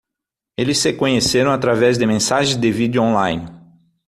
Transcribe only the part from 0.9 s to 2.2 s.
conheceram através de